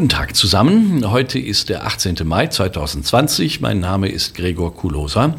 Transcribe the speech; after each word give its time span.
Guten 0.00 0.08
Tag 0.08 0.34
zusammen. 0.34 1.10
Heute 1.10 1.38
ist 1.38 1.68
der 1.68 1.84
18. 1.84 2.16
Mai 2.24 2.46
2020. 2.46 3.60
Mein 3.60 3.80
Name 3.80 4.08
ist 4.08 4.34
Gregor 4.34 4.74
Kulosa. 4.74 5.34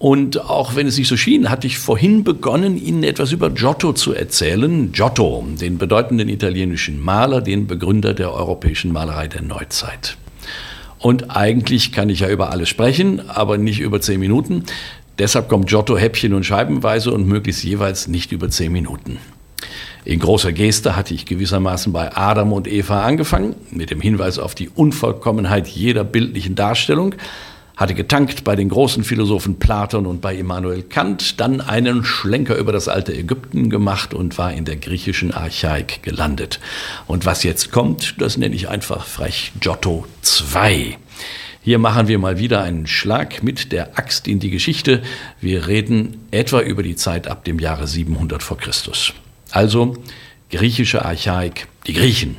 Und 0.00 0.40
auch 0.40 0.74
wenn 0.74 0.88
es 0.88 0.98
nicht 0.98 1.06
so 1.06 1.16
schien, 1.16 1.50
hatte 1.50 1.68
ich 1.68 1.78
vorhin 1.78 2.24
begonnen, 2.24 2.76
Ihnen 2.76 3.04
etwas 3.04 3.30
über 3.30 3.48
Giotto 3.48 3.92
zu 3.92 4.12
erzählen. 4.12 4.90
Giotto, 4.90 5.46
den 5.60 5.78
bedeutenden 5.78 6.28
italienischen 6.28 7.00
Maler, 7.00 7.40
den 7.40 7.68
Begründer 7.68 8.12
der 8.12 8.32
europäischen 8.32 8.90
Malerei 8.90 9.28
der 9.28 9.42
Neuzeit. 9.42 10.16
Und 10.98 11.36
eigentlich 11.36 11.92
kann 11.92 12.08
ich 12.08 12.18
ja 12.18 12.28
über 12.28 12.50
alles 12.50 12.68
sprechen, 12.68 13.30
aber 13.30 13.56
nicht 13.56 13.78
über 13.78 14.00
zehn 14.00 14.18
Minuten. 14.18 14.64
Deshalb 15.20 15.48
kommt 15.48 15.68
Giotto 15.68 15.96
häppchen 15.96 16.34
und 16.34 16.42
scheibenweise 16.42 17.12
und 17.12 17.28
möglichst 17.28 17.62
jeweils 17.62 18.08
nicht 18.08 18.32
über 18.32 18.50
zehn 18.50 18.72
Minuten. 18.72 19.18
In 20.06 20.20
großer 20.20 20.52
Geste 20.52 20.94
hatte 20.94 21.14
ich 21.14 21.26
gewissermaßen 21.26 21.92
bei 21.92 22.16
Adam 22.16 22.52
und 22.52 22.68
Eva 22.68 23.02
angefangen, 23.02 23.56
mit 23.72 23.90
dem 23.90 24.00
Hinweis 24.00 24.38
auf 24.38 24.54
die 24.54 24.68
Unvollkommenheit 24.68 25.66
jeder 25.66 26.04
bildlichen 26.04 26.54
Darstellung, 26.54 27.16
hatte 27.76 27.94
getankt 27.94 28.44
bei 28.44 28.54
den 28.54 28.68
großen 28.68 29.02
Philosophen 29.02 29.58
Platon 29.58 30.06
und 30.06 30.20
bei 30.20 30.36
Immanuel 30.36 30.84
Kant, 30.84 31.40
dann 31.40 31.60
einen 31.60 32.04
Schlenker 32.04 32.54
über 32.54 32.70
das 32.70 32.86
alte 32.86 33.16
Ägypten 33.16 33.68
gemacht 33.68 34.14
und 34.14 34.38
war 34.38 34.52
in 34.52 34.64
der 34.64 34.76
griechischen 34.76 35.34
Archaik 35.34 36.04
gelandet. 36.04 36.60
Und 37.08 37.26
was 37.26 37.42
jetzt 37.42 37.72
kommt, 37.72 38.14
das 38.20 38.36
nenne 38.36 38.54
ich 38.54 38.68
einfach 38.68 39.06
frech 39.06 39.54
Giotto 39.58 40.06
2. 40.22 40.98
Hier 41.62 41.80
machen 41.80 42.06
wir 42.06 42.20
mal 42.20 42.38
wieder 42.38 42.62
einen 42.62 42.86
Schlag 42.86 43.42
mit 43.42 43.72
der 43.72 43.98
Axt 43.98 44.28
in 44.28 44.38
die 44.38 44.50
Geschichte. 44.50 45.02
Wir 45.40 45.66
reden 45.66 46.28
etwa 46.30 46.60
über 46.60 46.84
die 46.84 46.94
Zeit 46.94 47.26
ab 47.26 47.42
dem 47.42 47.58
Jahre 47.58 47.88
700 47.88 48.40
vor 48.40 48.56
Christus. 48.56 49.12
Also 49.50 49.96
griechische 50.50 51.04
Archaik, 51.04 51.68
die 51.86 51.92
Griechen. 51.92 52.36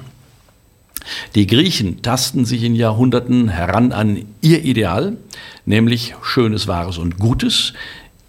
Die 1.35 1.47
Griechen 1.47 2.01
tasten 2.01 2.45
sich 2.45 2.63
in 2.63 2.75
Jahrhunderten 2.75 3.49
heran 3.49 3.91
an 3.91 4.25
ihr 4.41 4.63
Ideal, 4.63 5.17
nämlich 5.65 6.15
Schönes, 6.21 6.67
Wahres 6.67 6.97
und 6.97 7.17
Gutes, 7.17 7.73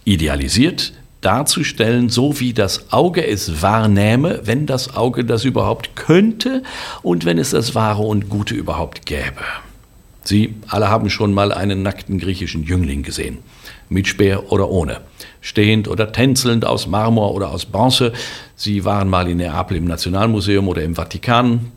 idealisiert 0.05 0.93
darzustellen, 1.21 2.09
so 2.09 2.39
wie 2.41 2.53
das 2.53 2.93
Auge 2.93 3.27
es 3.27 3.63
wahrnähme, 3.63 4.41
wenn 4.45 4.67
das 4.67 4.95
Auge 4.95 5.25
das 5.25 5.45
überhaupt 5.45 5.97
könnte 5.97 6.63
und 7.03 7.25
wenn 7.25 7.39
es 7.39 7.51
das 7.51 7.75
Wahre 7.75 8.03
und 8.03 8.29
Gute 8.29 8.55
überhaupt 8.55 9.07
gäbe. 9.07 9.43
Sie 10.23 10.55
alle 10.69 10.89
haben 10.89 11.11
schon 11.11 11.33
mal 11.33 11.53
einen 11.53 11.83
nackten 11.83 12.19
griechischen 12.19 12.63
Jüngling 12.63 13.03
gesehen, 13.03 13.39
mit 13.89 14.07
Speer 14.07 14.53
oder 14.53 14.69
ohne, 14.71 15.01
stehend 15.41 15.89
oder 15.89 16.13
tänzelnd 16.13 16.65
aus 16.65 16.87
Marmor 16.87 17.35
oder 17.35 17.51
aus 17.51 17.67
Bronze. 17.67 18.13
Sie 18.57 18.85
waren 18.85 19.09
mal 19.09 19.29
in 19.29 19.39
Neapel 19.39 19.77
im 19.77 19.85
Nationalmuseum 19.85 20.69
oder 20.69 20.83
im 20.83 20.95
Vatikan. 20.95 21.73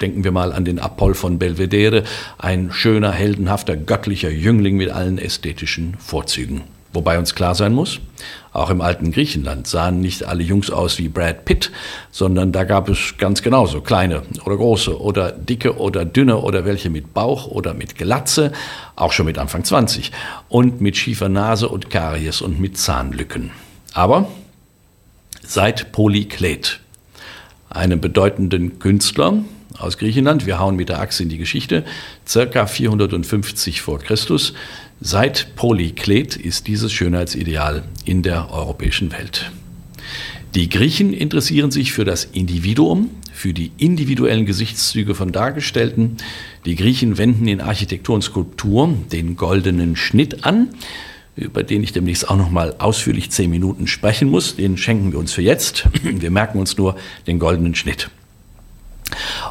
denken 0.00 0.24
wir 0.24 0.32
mal 0.32 0.52
an 0.52 0.64
den 0.64 0.78
Apoll 0.78 1.14
von 1.14 1.38
Belvedere, 1.38 2.04
ein 2.38 2.70
schöner, 2.72 3.12
heldenhafter, 3.12 3.76
göttlicher 3.76 4.30
Jüngling 4.30 4.76
mit 4.76 4.90
allen 4.90 5.18
ästhetischen 5.18 5.96
Vorzügen. 5.98 6.62
Wobei 6.92 7.18
uns 7.18 7.34
klar 7.34 7.54
sein 7.54 7.72
muss, 7.72 8.00
auch 8.52 8.68
im 8.68 8.82
alten 8.82 9.12
Griechenland 9.12 9.66
sahen 9.66 10.00
nicht 10.00 10.24
alle 10.24 10.42
Jungs 10.42 10.70
aus 10.70 10.98
wie 10.98 11.08
Brad 11.08 11.46
Pitt, 11.46 11.72
sondern 12.10 12.52
da 12.52 12.64
gab 12.64 12.90
es 12.90 13.14
ganz 13.16 13.40
genauso 13.40 13.80
kleine 13.80 14.22
oder 14.44 14.56
große 14.56 15.00
oder 15.00 15.32
dicke 15.32 15.78
oder 15.78 16.04
dünne 16.04 16.36
oder 16.38 16.66
welche 16.66 16.90
mit 16.90 17.14
Bauch 17.14 17.46
oder 17.46 17.72
mit 17.72 17.96
Glatze, 17.96 18.52
auch 18.94 19.12
schon 19.12 19.24
mit 19.24 19.38
Anfang 19.38 19.64
20 19.64 20.12
und 20.50 20.82
mit 20.82 20.98
schiefer 20.98 21.30
Nase 21.30 21.68
und 21.68 21.88
Karies 21.88 22.42
und 22.42 22.60
mit 22.60 22.76
Zahnlücken. 22.76 23.52
Aber 23.94 24.28
seit 25.42 25.92
Polyklet, 25.92 26.80
einem 27.70 28.02
bedeutenden 28.02 28.78
Künstler, 28.78 29.42
aus 29.78 29.98
Griechenland. 29.98 30.46
Wir 30.46 30.58
hauen 30.58 30.76
mit 30.76 30.88
der 30.88 31.00
Achse 31.00 31.22
in 31.22 31.28
die 31.28 31.38
Geschichte. 31.38 31.84
Circa 32.26 32.66
450 32.66 33.82
vor 33.82 33.98
Christus. 33.98 34.54
Seit 35.04 35.56
Polyklet 35.56 36.36
ist 36.36 36.68
dieses 36.68 36.92
Schönheitsideal 36.92 37.82
in 38.04 38.22
der 38.22 38.52
europäischen 38.52 39.10
Welt. 39.10 39.50
Die 40.54 40.68
Griechen 40.68 41.12
interessieren 41.12 41.72
sich 41.72 41.92
für 41.92 42.04
das 42.04 42.24
Individuum, 42.24 43.10
für 43.32 43.52
die 43.52 43.72
individuellen 43.78 44.46
Gesichtszüge 44.46 45.16
von 45.16 45.32
Dargestellten. 45.32 46.18
Die 46.66 46.76
Griechen 46.76 47.18
wenden 47.18 47.48
in 47.48 47.60
Architektur 47.60 48.14
und 48.14 48.22
Skulptur 48.22 48.94
den 49.10 49.34
goldenen 49.34 49.96
Schnitt 49.96 50.44
an, 50.44 50.68
über 51.34 51.64
den 51.64 51.82
ich 51.82 51.92
demnächst 51.92 52.30
auch 52.30 52.36
noch 52.36 52.52
mal 52.52 52.76
ausführlich 52.78 53.32
zehn 53.32 53.50
Minuten 53.50 53.88
sprechen 53.88 54.30
muss. 54.30 54.54
Den 54.54 54.76
schenken 54.76 55.10
wir 55.10 55.18
uns 55.18 55.32
für 55.32 55.42
jetzt. 55.42 55.88
Wir 56.04 56.30
merken 56.30 56.60
uns 56.60 56.78
nur 56.78 56.94
den 57.26 57.40
goldenen 57.40 57.74
Schnitt. 57.74 58.08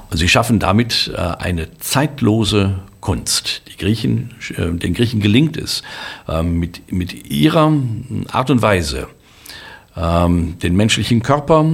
Und 0.10 0.18
sie 0.18 0.28
schaffen 0.28 0.60
damit 0.60 1.12
äh, 1.14 1.18
eine 1.18 1.78
zeitlose 1.78 2.80
Kunst. 3.00 3.64
Die 3.68 3.78
Griechen, 3.78 4.32
äh, 4.56 4.72
den 4.72 4.94
Griechen 4.94 5.22
gelingt 5.22 5.58
es, 5.58 5.84
ähm, 6.28 6.60
mit, 6.60 6.92
mit 6.92 7.30
ihrer 7.30 7.72
Art 8.32 8.50
und 8.50 8.62
Weise 8.62 9.08
ähm, 9.98 10.58
den 10.60 10.76
menschlichen 10.76 11.22
Körper 11.22 11.66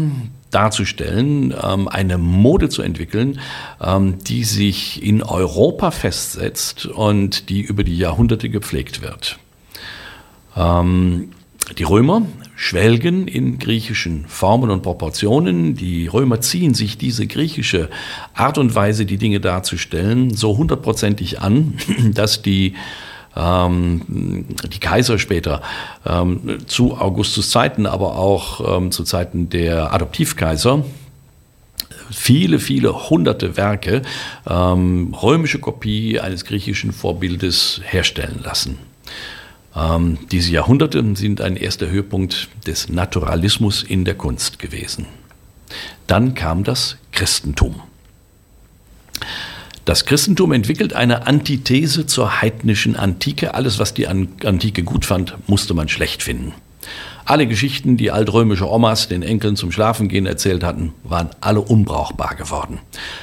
darzustellen, 0.52 1.54
ähm, 1.62 1.88
eine 1.88 2.18
Mode 2.18 2.70
zu 2.70 2.82
entwickeln, 2.82 3.40
die 3.80 4.44
sich 4.44 5.04
in 5.04 5.22
Europa 5.22 5.92
festsetzt 5.92 6.86
und 6.86 7.50
die 7.50 7.62
über 7.62 7.84
die 7.84 7.98
Jahrhunderte 7.98 8.50
gepflegt 8.50 9.02
wird. 9.02 9.38
Die 10.56 11.84
Römer 11.84 12.22
schwelgen 12.58 13.28
in 13.28 13.60
griechischen 13.60 14.26
Formen 14.28 14.72
und 14.72 14.82
Proportionen. 14.82 15.76
Die 15.76 16.08
Römer 16.08 16.42
ziehen 16.42 16.74
sich 16.74 16.98
diese 16.98 17.28
griechische 17.28 17.88
Art 18.34 18.58
und 18.58 18.74
Weise, 18.74 19.06
die 19.06 19.18
Dinge 19.18 19.40
darzustellen, 19.40 20.34
so 20.34 20.58
hundertprozentig 20.58 21.40
an, 21.40 21.76
dass 22.14 22.42
die 22.42 22.74
ähm, 23.36 24.46
die 24.74 24.80
Kaiser 24.80 25.20
später 25.20 25.62
ähm, 26.04 26.58
zu 26.66 26.98
Augustus 26.98 27.52
Zeiten, 27.52 27.86
aber 27.86 28.16
auch 28.16 28.78
ähm, 28.78 28.92
zu 28.92 29.04
Zeiten 29.04 29.50
der 29.50 29.94
Adoptivkaiser 29.94 30.84
viele, 32.10 32.58
viele 32.58 33.10
hunderte 33.10 33.58
Werke 33.58 34.02
römische 34.46 35.60
Kopie 35.60 36.22
eines 36.22 36.46
griechischen 36.46 36.94
Vorbildes 36.94 37.82
herstellen 37.84 38.40
lassen. 38.42 38.78
Ähm, 39.78 40.18
diese 40.32 40.52
Jahrhunderte 40.52 41.04
sind 41.16 41.42
ein 41.42 41.56
erster 41.56 41.90
Höhepunkt 41.90 42.50
des 42.66 42.90
Naturalismus 42.90 43.84
in 43.84 44.06
der 44.06 44.16
Kunst 44.16 44.60
gewesen. 44.60 45.06
Dann 46.08 46.34
kam 46.34 46.64
das 46.64 46.98
Christentum. 47.12 47.82
Das 49.86 50.06
Christentum 50.06 50.52
entwickelt 50.52 50.94
eine 50.94 51.28
Antithese 51.28 52.06
zur 52.06 52.42
heidnischen 52.42 52.96
Antike. 52.96 53.54
Alles, 53.54 53.80
was 53.80 53.94
die 53.94 54.08
Antike 54.08 54.84
gut 54.84 55.06
fand, 55.06 55.36
musste 55.48 55.74
man 55.74 55.88
schlecht 55.88 56.24
finden. 56.24 56.54
Alle 57.30 57.46
Geschichten, 57.46 57.98
die 57.98 58.10
altrömische 58.10 58.72
Omas 58.72 59.10
den 59.10 59.22
Enkeln 59.22 59.58
zum 59.58 59.74
Schlafengehen 59.74 60.26
erzählt 60.26 60.64
hatten, 60.64 60.94
waren 61.04 61.28
alle 61.42 61.60
unbrauchbar 61.60 62.36
geworden. 62.36 62.80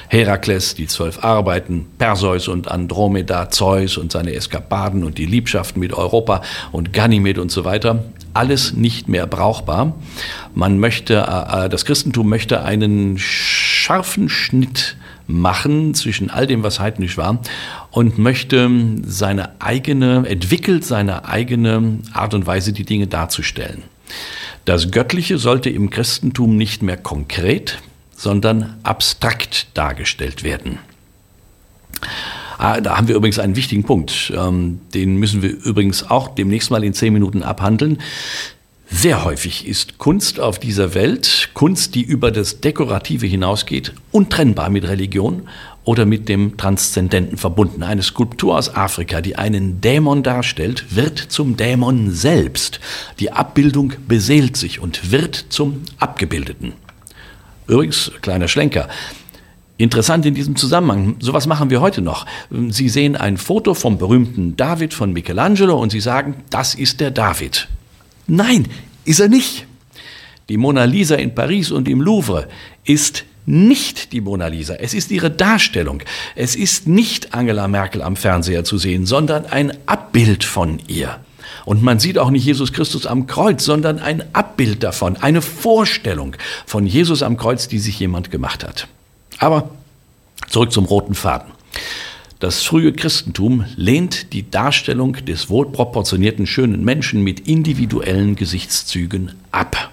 Herakles, 0.09 0.75
die 0.75 0.85
zwölf 0.85 1.23
Arbeiten, 1.23 1.87
Perseus 1.97 2.47
und 2.47 2.69
Andromeda, 2.69 3.49
Zeus 3.49 3.97
und 3.97 4.11
seine 4.11 4.33
Eskapaden 4.33 5.03
und 5.03 5.17
die 5.17 5.25
Liebschaften 5.25 5.79
mit 5.79 5.91
Europa 5.91 6.43
und 6.71 6.93
Ganymed 6.93 7.39
und 7.39 7.49
so 7.49 7.65
weiter, 7.65 8.03
alles 8.35 8.73
nicht 8.73 9.09
mehr 9.09 9.25
brauchbar. 9.25 9.95
Man 10.53 10.77
möchte, 10.77 11.25
äh, 11.27 11.65
äh 11.65 11.69
das 11.69 11.83
Christentum 11.83 12.29
möchte 12.29 12.61
einen 12.61 13.17
scharfen 13.17 14.29
Schnitt 14.29 14.97
machen 15.25 15.95
zwischen 15.95 16.29
all 16.29 16.45
dem, 16.45 16.61
was 16.61 16.79
heidnisch 16.79 17.17
war 17.17 17.39
und 17.89 18.19
möchte 18.19 18.69
seine 19.03 19.59
eigene, 19.59 20.27
entwickelt 20.27 20.85
seine 20.85 21.27
eigene 21.27 21.97
Art 22.13 22.35
und 22.35 22.45
Weise, 22.45 22.71
die 22.71 22.85
Dinge 22.85 23.07
darzustellen. 23.07 23.81
Das 24.65 24.89
Göttliche 24.89 25.37
sollte 25.37 25.69
im 25.69 25.91
Christentum 25.91 26.57
nicht 26.57 26.81
mehr 26.81 26.97
konkret, 26.97 27.79
sondern 28.15 28.77
abstrakt 28.81 29.67
dargestellt 29.75 30.43
werden. 30.43 30.79
Ah, 32.57 32.81
da 32.81 32.97
haben 32.97 33.07
wir 33.07 33.15
übrigens 33.15 33.37
einen 33.37 33.55
wichtigen 33.55 33.83
Punkt. 33.83 34.33
Ähm, 34.35 34.79
den 34.93 35.17
müssen 35.17 35.43
wir 35.43 35.51
übrigens 35.51 36.09
auch 36.09 36.29
demnächst 36.29 36.71
mal 36.71 36.83
in 36.83 36.93
zehn 36.93 37.13
Minuten 37.13 37.43
abhandeln. 37.43 37.99
Sehr 38.89 39.23
häufig 39.23 39.67
ist 39.67 39.97
Kunst 39.97 40.39
auf 40.39 40.57
dieser 40.57 40.93
Welt, 40.93 41.49
Kunst, 41.53 41.95
die 41.95 42.03
über 42.03 42.31
das 42.31 42.61
Dekorative 42.61 43.25
hinausgeht, 43.27 43.93
untrennbar 44.11 44.69
mit 44.69 44.87
Religion 44.87 45.47
oder 45.85 46.05
mit 46.05 46.27
dem 46.27 46.57
Transzendenten 46.57 47.37
verbunden. 47.37 47.83
Eine 47.83 48.03
Skulptur 48.03 48.57
aus 48.57 48.75
Afrika, 48.75 49.21
die 49.21 49.37
einen 49.37 49.79
Dämon 49.81 50.23
darstellt, 50.23 50.95
wird 50.95 51.19
zum 51.19 51.55
Dämon 51.55 52.11
selbst. 52.11 52.79
Die 53.19 53.31
Abbildung 53.31 53.93
beseelt 54.07 54.57
sich 54.57 54.79
und 54.79 55.11
wird 55.11 55.45
zum 55.49 55.83
Abgebildeten. 55.99 56.73
Übrigens, 57.67 58.11
kleiner 58.21 58.47
Schlenker. 58.47 58.89
Interessant 59.77 60.25
in 60.25 60.33
diesem 60.33 60.55
Zusammenhang, 60.55 61.17
sowas 61.19 61.47
machen 61.47 61.69
wir 61.69 61.81
heute 61.81 62.01
noch. 62.01 62.25
Sie 62.69 62.89
sehen 62.89 63.15
ein 63.15 63.37
Foto 63.37 63.73
vom 63.73 63.97
berühmten 63.97 64.55
David 64.55 64.93
von 64.93 65.11
Michelangelo 65.13 65.77
und 65.77 65.91
Sie 65.91 65.99
sagen, 65.99 66.43
das 66.49 66.75
ist 66.75 66.99
der 66.99 67.11
David. 67.11 67.67
Nein, 68.25 68.67
ist 69.03 69.19
er 69.19 69.27
nicht. 69.27 69.67
Die 70.47 70.57
Mona 70.57 70.85
Lisa 70.85 71.15
in 71.15 71.35
Paris 71.35 71.71
und 71.71 71.87
im 71.89 72.01
Louvre 72.01 72.47
ist 72.85 73.25
nicht 73.45 74.11
die 74.11 74.21
Mona 74.21 74.47
Lisa, 74.47 74.75
es 74.75 74.93
ist 74.93 75.11
ihre 75.11 75.29
Darstellung. 75.29 76.01
Es 76.35 76.55
ist 76.55 76.87
nicht 76.87 77.33
Angela 77.33 77.67
Merkel 77.67 78.01
am 78.01 78.15
Fernseher 78.15 78.63
zu 78.63 78.77
sehen, 78.77 79.05
sondern 79.05 79.45
ein 79.45 79.73
Abbild 79.85 80.43
von 80.43 80.79
ihr. 80.87 81.19
Und 81.65 81.81
man 81.81 81.99
sieht 81.99 82.17
auch 82.17 82.29
nicht 82.29 82.45
Jesus 82.45 82.73
Christus 82.73 83.05
am 83.05 83.27
Kreuz, 83.27 83.63
sondern 83.63 83.99
ein 83.99 84.23
Abbild 84.33 84.83
davon, 84.83 85.17
eine 85.17 85.41
Vorstellung 85.41 86.35
von 86.65 86.85
Jesus 86.85 87.23
am 87.23 87.37
Kreuz, 87.37 87.67
die 87.67 87.79
sich 87.79 87.99
jemand 87.99 88.31
gemacht 88.31 88.63
hat. 88.63 88.87
Aber 89.39 89.69
zurück 90.49 90.71
zum 90.71 90.85
roten 90.85 91.15
Faden. 91.15 91.51
Das 92.39 92.63
frühe 92.63 92.93
Christentum 92.93 93.65
lehnt 93.75 94.33
die 94.33 94.49
Darstellung 94.49 95.13
des 95.25 95.49
wohlproportionierten 95.49 96.45
schönen 96.45 96.83
Menschen 96.83 97.23
mit 97.23 97.47
individuellen 97.47 98.35
Gesichtszügen 98.35 99.31
ab. 99.51 99.91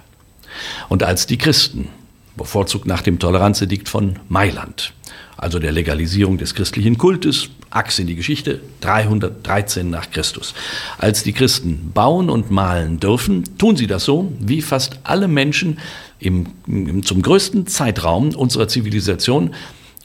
Und 0.89 1.03
als 1.03 1.25
die 1.25 1.37
Christen, 1.37 1.87
bevorzugt 2.35 2.85
nach 2.85 3.01
dem 3.01 3.19
Toleranzedikt 3.19 3.89
von 3.89 4.19
Mailand, 4.29 4.93
also 5.37 5.59
der 5.59 5.71
Legalisierung 5.71 6.37
des 6.37 6.55
christlichen 6.55 6.97
Kultes, 6.97 7.49
Achse 7.69 8.01
in 8.01 8.07
die 8.07 8.15
Geschichte, 8.15 8.61
313 8.81 9.89
nach 9.89 10.11
Christus. 10.11 10.53
Als 10.97 11.23
die 11.23 11.33
Christen 11.33 11.91
bauen 11.93 12.29
und 12.29 12.51
malen 12.51 12.99
dürfen, 12.99 13.57
tun 13.57 13.75
sie 13.75 13.87
das 13.87 14.05
so, 14.05 14.31
wie 14.39 14.61
fast 14.61 14.99
alle 15.03 15.27
Menschen 15.27 15.79
im, 16.19 16.47
im, 16.67 17.03
zum 17.03 17.21
größten 17.21 17.67
Zeitraum 17.67 18.35
unserer 18.35 18.67
Zivilisation 18.67 19.53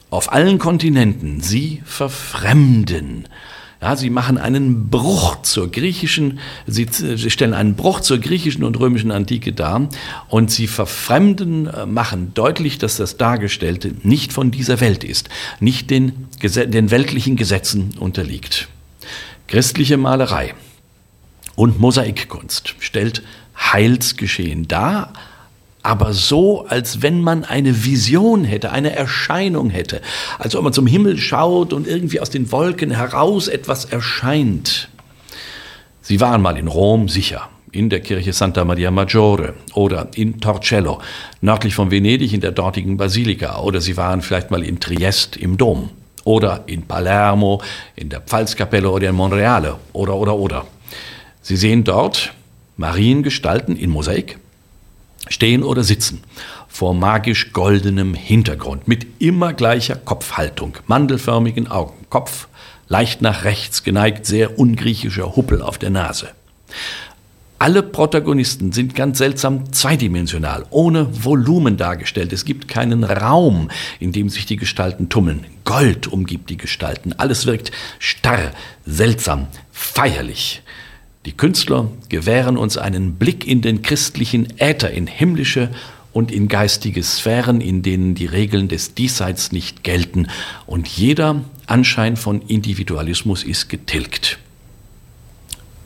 auf 0.09 0.31
allen 0.31 0.57
Kontinenten. 0.57 1.41
Sie 1.41 1.81
verfremden. 1.85 3.27
Ja, 3.81 3.95
sie 3.95 4.09
machen 4.09 4.37
einen 4.37 4.89
Bruch 4.89 5.41
zur 5.43 5.71
griechischen, 5.71 6.39
sie, 6.67 6.87
stellen 7.29 7.53
einen 7.53 7.75
Bruch 7.75 8.01
zur 8.01 8.17
griechischen 8.17 8.65
und 8.65 8.77
römischen 8.77 9.09
Antike 9.09 9.53
dar 9.53 9.87
und 10.27 10.51
sie 10.51 10.67
verfremden, 10.67 11.67
äh, 11.67 11.85
machen 11.85 12.33
deutlich, 12.33 12.77
dass 12.77 12.97
das 12.97 13.15
Dargestellte 13.15 13.93
nicht 14.03 14.33
von 14.33 14.51
dieser 14.51 14.81
Welt 14.81 15.05
ist, 15.05 15.29
nicht 15.61 15.89
den, 15.89 16.27
den 16.41 16.91
weltlichen 16.91 17.37
Gesetzen 17.37 17.95
unterliegt. 17.97 18.67
Christliche 19.47 19.95
Malerei 19.95 20.55
und 21.55 21.79
Mosaikkunst 21.79 22.75
stellt 22.79 23.23
Heilsgeschehen 23.57 24.67
dar, 24.67 25.13
aber 25.81 26.13
so, 26.13 26.65
als 26.67 27.01
wenn 27.01 27.21
man 27.21 27.45
eine 27.45 27.85
Vision 27.85 28.43
hätte, 28.43 28.71
eine 28.71 28.95
Erscheinung 28.95 29.69
hätte, 29.69 30.01
als 30.37 30.55
ob 30.55 30.63
man 30.63 30.73
zum 30.73 30.87
Himmel 30.87 31.17
schaut 31.17 31.73
und 31.73 31.87
irgendwie 31.87 32.19
aus 32.19 32.29
den 32.29 32.51
Wolken 32.51 32.91
heraus 32.91 33.47
etwas 33.47 33.85
erscheint. 33.85 34.89
Sie 36.01 36.19
waren 36.19 36.41
mal 36.41 36.57
in 36.57 36.67
Rom 36.67 37.07
sicher, 37.07 37.49
in 37.71 37.89
der 37.89 38.01
Kirche 38.01 38.33
Santa 38.33 38.65
Maria 38.65 38.91
Maggiore 38.91 39.53
oder 39.73 40.09
in 40.15 40.41
Torcello, 40.41 40.99
nördlich 41.41 41.75
von 41.75 41.91
Venedig 41.91 42.33
in 42.33 42.41
der 42.41 42.51
dortigen 42.51 42.97
Basilika, 42.97 43.61
oder 43.61 43.79
sie 43.79 43.95
waren 43.95 44.21
vielleicht 44.21 44.51
mal 44.51 44.63
in 44.63 44.79
Triest 44.79 45.37
im 45.37 45.57
Dom. 45.57 45.91
Oder 46.25 46.63
in 46.67 46.83
Palermo 46.83 47.61
in 47.95 48.09
der 48.09 48.19
Pfalzkapelle 48.19 48.89
oder 48.91 49.09
in 49.09 49.15
Monreale. 49.15 49.77
Oder 49.93 50.15
oder 50.15 50.35
oder. 50.35 50.67
Sie 51.41 51.55
sehen 51.55 51.83
dort 51.83 52.33
Mariengestalten 52.77 53.75
in 53.75 53.89
Mosaik, 53.89 54.37
stehen 55.29 55.63
oder 55.63 55.83
sitzen 55.83 56.21
vor 56.67 56.93
magisch 56.93 57.51
goldenem 57.51 58.13
Hintergrund 58.13 58.87
mit 58.87 59.05
immer 59.19 59.53
gleicher 59.53 59.95
Kopfhaltung, 59.95 60.77
mandelförmigen 60.87 61.67
Augen, 61.67 62.05
Kopf 62.09 62.47
leicht 62.87 63.21
nach 63.21 63.43
rechts 63.43 63.83
geneigt, 63.83 64.25
sehr 64.25 64.59
ungriechischer 64.59 65.35
Huppel 65.35 65.61
auf 65.61 65.77
der 65.77 65.89
Nase. 65.89 66.29
Alle 67.61 67.83
Protagonisten 67.83 68.71
sind 68.71 68.95
ganz 68.95 69.17
seltsam 69.17 69.73
zweidimensional, 69.73 70.65
ohne 70.69 71.25
Volumen 71.25 71.75
dargestellt. 71.75 72.31
Es 72.31 72.45
gibt 72.45 72.69
keinen 72.69 73.03
Raum, 73.03 73.69
in 73.99 74.13
dem 74.13 74.29
sich 74.29 74.45
die 74.45 74.55
Gestalten 74.55 75.09
tummeln. 75.09 75.45
Gold 75.65 76.07
umgibt 76.07 76.49
die 76.49 76.55
Gestalten. 76.55 77.11
Alles 77.17 77.45
wirkt 77.45 77.71
starr, 77.99 78.51
seltsam, 78.85 79.47
feierlich. 79.71 80.61
Die 81.25 81.33
Künstler 81.33 81.89
gewähren 82.07 82.57
uns 82.57 82.77
einen 82.77 83.15
Blick 83.15 83.45
in 83.45 83.61
den 83.61 83.81
christlichen 83.81 84.57
Äther, 84.57 84.91
in 84.91 85.05
himmlische 85.05 85.69
und 86.13 86.31
in 86.31 86.47
geistige 86.47 87.03
Sphären, 87.03 87.61
in 87.61 87.81
denen 87.81 88.15
die 88.15 88.25
Regeln 88.25 88.67
des 88.67 88.93
Diesseits 88.93 89.51
nicht 89.51 89.83
gelten 89.83 90.27
und 90.65 90.87
jeder 90.87 91.43
Anschein 91.67 92.15
von 92.15 92.41
Individualismus 92.41 93.43
ist 93.43 93.69
getilgt. 93.69 94.39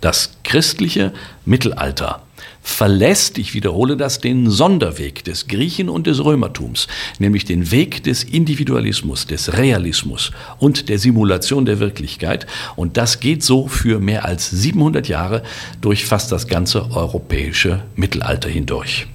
Das 0.01 0.37
christliche 0.43 1.13
Mittelalter 1.45 2.23
verlässt, 2.63 3.37
ich 3.37 3.53
wiederhole 3.53 3.97
das, 3.97 4.19
den 4.19 4.49
Sonderweg 4.49 5.23
des 5.25 5.47
Griechen 5.47 5.89
und 5.89 6.07
des 6.07 6.23
Römertums, 6.23 6.87
nämlich 7.19 7.43
den 7.43 7.69
Weg 7.71 8.03
des 8.03 8.23
Individualismus, 8.23 9.27
des 9.27 9.57
Realismus 9.57 10.31
und 10.59 10.87
der 10.87 10.97
Simulation 10.97 11.65
der 11.65 11.79
Wirklichkeit. 11.79 12.47
Und 12.77 12.95
das 12.95 13.19
geht 13.19 13.43
so 13.43 13.67
für 13.67 13.99
mehr 13.99 14.25
als 14.25 14.49
700 14.49 15.09
Jahre 15.09 15.43
durch 15.81 16.05
fast 16.05 16.31
das 16.31 16.47
ganze 16.47 16.89
europäische 16.91 17.83
Mittelalter 17.95 18.49
hindurch. 18.49 19.07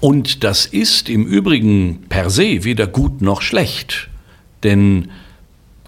Und 0.00 0.44
das 0.44 0.64
ist 0.66 1.08
im 1.08 1.26
Übrigen 1.26 2.04
per 2.08 2.30
se 2.30 2.62
weder 2.62 2.86
gut 2.86 3.20
noch 3.20 3.42
schlecht, 3.42 4.08
denn 4.62 5.10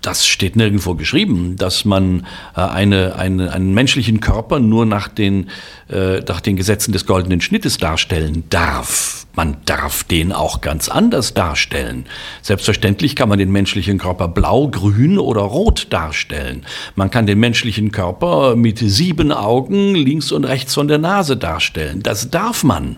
das 0.02 0.26
steht 0.26 0.56
nirgendwo 0.56 0.94
geschrieben, 0.94 1.56
dass 1.56 1.84
man 1.84 2.26
äh, 2.56 2.60
eine, 2.60 3.16
eine, 3.16 3.52
einen 3.52 3.74
menschlichen 3.74 4.20
Körper 4.20 4.58
nur 4.58 4.86
nach 4.86 5.08
den, 5.08 5.50
äh, 5.90 6.20
nach 6.20 6.40
den 6.40 6.56
Gesetzen 6.56 6.92
des 6.92 7.06
goldenen 7.06 7.40
Schnittes 7.40 7.78
darstellen 7.78 8.44
darf. 8.50 9.26
Man 9.34 9.58
darf 9.64 10.04
den 10.04 10.32
auch 10.32 10.60
ganz 10.60 10.88
anders 10.88 11.34
darstellen. 11.34 12.06
Selbstverständlich 12.42 13.14
kann 13.14 13.28
man 13.28 13.38
den 13.38 13.52
menschlichen 13.52 13.98
Körper 13.98 14.28
blau, 14.28 14.68
grün 14.68 15.18
oder 15.18 15.42
rot 15.42 15.86
darstellen. 15.90 16.66
Man 16.96 17.10
kann 17.10 17.26
den 17.26 17.38
menschlichen 17.38 17.92
Körper 17.92 18.56
mit 18.56 18.78
sieben 18.78 19.30
Augen 19.32 19.94
links 19.94 20.32
und 20.32 20.44
rechts 20.44 20.74
von 20.74 20.88
der 20.88 20.98
Nase 20.98 21.36
darstellen. 21.36 22.02
Das 22.02 22.30
darf 22.30 22.64
man. 22.64 22.96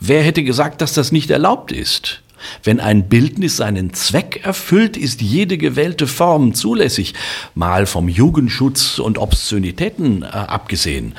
Wer 0.00 0.22
hätte 0.22 0.44
gesagt, 0.44 0.80
dass 0.80 0.92
das 0.92 1.12
nicht 1.12 1.30
erlaubt 1.30 1.72
ist? 1.72 2.22
Wenn 2.62 2.80
ein 2.80 3.08
Bildnis 3.08 3.56
seinen 3.56 3.92
Zweck 3.92 4.40
erfüllt, 4.44 4.96
ist 4.96 5.20
jede 5.22 5.58
gewählte 5.58 6.06
Form 6.06 6.54
zulässig, 6.54 7.14
mal 7.54 7.86
vom 7.86 8.08
Jugendschutz 8.08 8.98
und 8.98 9.18
Obszönitäten 9.18 10.22
äh, 10.22 10.26
abgesehen. 10.26 11.14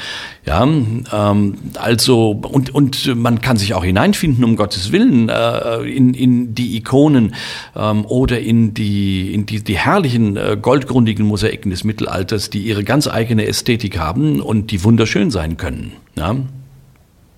Ja, 0.46 0.64
ähm, 0.64 1.56
also 1.76 2.32
und 2.32 2.74
und 2.74 3.16
man 3.16 3.42
kann 3.42 3.58
sich 3.58 3.74
auch 3.74 3.84
hineinfinden, 3.84 4.44
um 4.44 4.56
Gottes 4.56 4.92
Willen, 4.92 5.30
äh, 5.30 5.82
in, 5.82 6.14
in 6.14 6.56
die 6.56 6.78
Ikonen 6.78 7.36
ähm, 7.76 8.06
oder 8.06 8.40
in 8.40 8.74
die 8.74 9.34
in 9.34 9.46
die, 9.46 9.64
die 9.64 9.78
herrlichen 9.78 10.38
äh, 10.38 10.58
goldgrundigen 10.60 11.26
Mosaiken 11.26 11.72
des 11.72 11.84
Mittelalters, 11.84 12.50
die 12.50 12.62
ihre 12.62 12.84
ganz 12.84 13.08
eigene 13.08 13.46
Ästhetik 13.46 14.00
haben 14.00 14.42
und 14.42 14.72
die 14.72 14.84
wunderschön 14.84 15.30
sein 15.32 15.58
können. 15.58 15.94
Ja, 16.18 16.36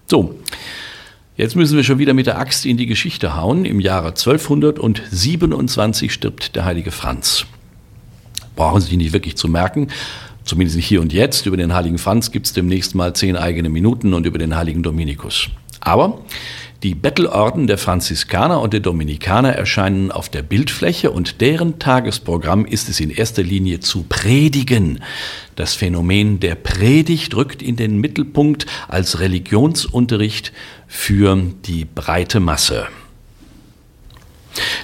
so. 0.07 0.35
Jetzt 1.41 1.55
müssen 1.55 1.75
wir 1.75 1.83
schon 1.83 1.97
wieder 1.97 2.13
mit 2.13 2.27
der 2.27 2.37
Axt 2.37 2.67
in 2.67 2.77
die 2.77 2.85
Geschichte 2.85 3.35
hauen. 3.35 3.65
Im 3.65 3.79
Jahre 3.79 4.09
1227 4.09 6.13
stirbt 6.13 6.55
der 6.55 6.65
heilige 6.65 6.91
Franz. 6.91 7.47
Brauchen 8.55 8.79
Sie 8.79 8.89
sich 8.89 8.97
nicht 8.97 9.11
wirklich 9.11 9.37
zu 9.37 9.47
merken, 9.47 9.87
zumindest 10.43 10.75
nicht 10.75 10.85
hier 10.85 11.01
und 11.01 11.13
jetzt. 11.13 11.47
Über 11.47 11.57
den 11.57 11.73
heiligen 11.73 11.97
Franz 11.97 12.29
gibt 12.29 12.45
es 12.45 12.53
demnächst 12.53 12.93
mal 12.93 13.15
zehn 13.15 13.35
eigene 13.35 13.69
Minuten 13.69 14.13
und 14.13 14.27
über 14.27 14.37
den 14.37 14.55
heiligen 14.55 14.83
Dominikus. 14.83 15.49
Aber 15.79 16.19
die 16.83 16.95
Bettelorden 16.95 17.67
der 17.67 17.77
Franziskaner 17.77 18.59
und 18.59 18.73
der 18.73 18.79
Dominikaner 18.79 19.53
erscheinen 19.53 20.11
auf 20.11 20.29
der 20.29 20.41
Bildfläche 20.41 21.11
und 21.11 21.39
deren 21.39 21.77
Tagesprogramm 21.77 22.65
ist 22.65 22.89
es 22.89 22.99
in 22.99 23.11
erster 23.11 23.43
Linie 23.43 23.81
zu 23.81 24.03
predigen. 24.09 25.03
Das 25.55 25.75
Phänomen 25.75 26.39
der 26.39 26.55
Predigt 26.55 27.35
rückt 27.35 27.61
in 27.61 27.75
den 27.75 27.99
Mittelpunkt 27.99 28.65
als 28.87 29.19
Religionsunterricht 29.19 30.53
für 30.87 31.37
die 31.65 31.85
breite 31.85 32.39
Masse. 32.39 32.87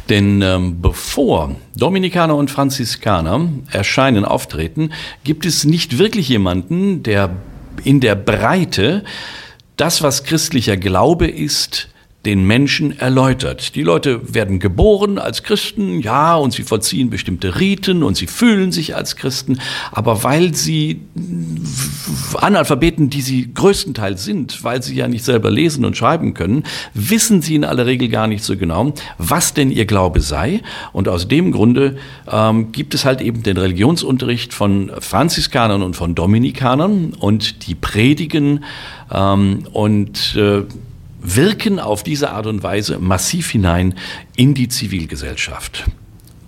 Denn 0.08 0.42
ähm, 0.44 0.82
bevor 0.82 1.56
Dominikaner 1.76 2.36
und 2.36 2.52
Franziskaner 2.52 3.50
erscheinen, 3.72 4.24
auftreten, 4.24 4.92
gibt 5.24 5.46
es 5.48 5.64
nicht 5.64 5.98
wirklich 5.98 6.30
jemanden, 6.30 7.02
der 7.02 7.32
in 7.84 8.00
der 8.00 8.16
Breite 8.16 9.04
das, 9.78 10.02
was 10.02 10.24
christlicher 10.24 10.76
Glaube 10.76 11.28
ist, 11.28 11.88
den 12.28 12.44
Menschen 12.44 13.00
erläutert. 13.00 13.74
Die 13.76 13.84
Leute 13.84 14.34
werden 14.34 14.60
geboren 14.60 15.18
als 15.18 15.44
Christen, 15.44 16.02
ja, 16.02 16.36
und 16.36 16.52
sie 16.52 16.64
vollziehen 16.64 17.10
bestimmte 17.10 17.58
Riten 17.58 18.04
und 18.04 18.18
sie 18.18 18.28
fühlen 18.28 18.74
sich 18.74 18.98
als 18.98 19.16
Christen, 19.16 19.60
aber 19.94 20.26
weil 20.26 20.54
sie 20.54 21.00
Analphabeten, 22.36 23.10
die 23.10 23.22
sie 23.22 23.54
größtenteils 23.54 24.26
sind, 24.26 24.62
weil 24.66 24.84
sie 24.84 24.96
ja 24.96 25.08
nicht 25.08 25.24
selber 25.24 25.50
lesen 25.50 25.86
und 25.86 25.96
schreiben 25.96 26.34
können, 26.34 26.64
wissen 26.94 27.42
sie 27.42 27.56
in 27.56 27.64
aller 27.64 27.86
Regel 27.86 28.10
gar 28.10 28.28
nicht 28.28 28.44
so 28.44 28.58
genau, 28.58 28.94
was 29.18 29.54
denn 29.54 29.72
ihr 29.72 29.86
Glaube 29.86 30.20
sei. 30.20 30.62
Und 30.92 31.08
aus 31.08 31.30
dem 31.30 31.54
Grunde 31.54 31.96
ähm, 32.30 32.74
gibt 32.74 32.94
es 32.94 33.06
halt 33.06 33.22
eben 33.22 33.42
den 33.42 33.56
Religionsunterricht 33.56 34.54
von 34.54 34.92
Franziskanern 35.00 35.82
und 35.82 35.96
von 35.96 36.14
Dominikanern 36.14 37.14
und 37.14 37.68
die 37.68 37.76
predigen 37.76 38.66
ähm, 39.14 39.64
und 39.72 40.36
äh, 40.36 40.64
wirken 41.20 41.80
auf 41.80 42.04
diese 42.04 42.32
Art 42.32 42.48
und 42.48 42.64
Weise 42.64 43.00
massiv 43.00 43.52
hinein 43.52 43.96
in 44.36 44.54
die 44.54 44.68
Zivilgesellschaft. 44.68 45.86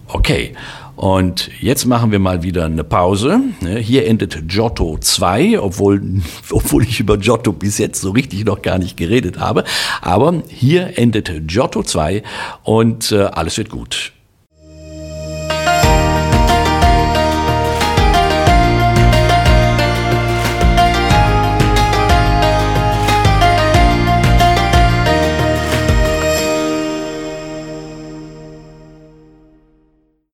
Okay, 0.07 0.53
und 0.95 1.49
jetzt 1.61 1.85
machen 1.85 2.11
wir 2.11 2.19
mal 2.19 2.43
wieder 2.43 2.65
eine 2.65 2.83
Pause. 2.83 3.39
Ne, 3.61 3.77
hier 3.77 4.05
endet 4.05 4.49
Giotto 4.49 4.97
2, 4.99 5.59
obwohl, 5.61 6.01
obwohl 6.51 6.83
ich 6.83 6.99
über 6.99 7.17
Giotto 7.17 7.53
bis 7.53 7.77
jetzt 7.77 8.01
so 8.01 8.11
richtig 8.11 8.43
noch 8.43 8.61
gar 8.61 8.79
nicht 8.79 8.97
geredet 8.97 9.39
habe. 9.39 9.63
Aber 10.01 10.43
hier 10.49 10.97
endet 10.97 11.47
Giotto 11.47 11.83
2 11.83 12.23
und 12.63 13.11
äh, 13.11 13.21
alles 13.21 13.57
wird 13.57 13.69
gut. 13.69 14.11